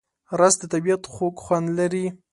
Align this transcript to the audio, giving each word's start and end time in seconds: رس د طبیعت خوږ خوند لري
رس 0.39 0.55
د 0.61 0.63
طبیعت 0.73 1.03
خوږ 1.13 1.35
خوند 1.45 1.67
لري 1.79 2.05